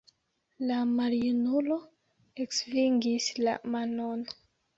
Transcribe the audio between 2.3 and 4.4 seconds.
eksvingis la manon.